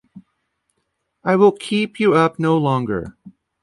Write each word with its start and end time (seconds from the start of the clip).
I 1.23 1.35
will 1.35 1.51
keep 1.51 1.99
you 1.99 2.15
up 2.15 2.39
no 2.39 2.57
longer. 2.57 3.15